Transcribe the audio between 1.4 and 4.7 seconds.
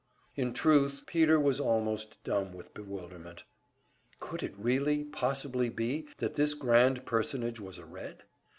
almost dumb with bewilderment. Could it